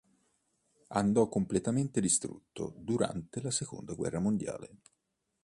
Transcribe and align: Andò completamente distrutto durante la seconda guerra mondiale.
Andò 0.87 1.29
completamente 1.29 2.01
distrutto 2.01 2.73
durante 2.79 3.39
la 3.39 3.51
seconda 3.51 3.93
guerra 3.93 4.17
mondiale. 4.17 4.77